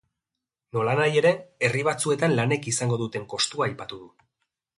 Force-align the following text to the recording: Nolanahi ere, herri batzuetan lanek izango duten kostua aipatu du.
Nolanahi 0.77 1.19
ere, 1.21 1.33
herri 1.67 1.83
batzuetan 1.89 2.33
lanek 2.41 2.67
izango 2.73 2.99
duten 3.03 3.29
kostua 3.37 3.69
aipatu 3.69 4.01
du. 4.03 4.11